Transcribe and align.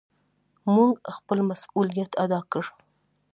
مونږ 0.73 0.93
خپل 1.15 1.39
مسؤليت 1.49 2.11
ادا 2.23 2.39
کړ. 2.51 2.63